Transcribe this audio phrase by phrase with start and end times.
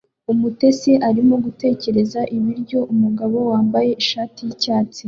[0.33, 4.99] Umutetsi arimo gutekera ibiryo umugabo wambaye ishati yicyatsi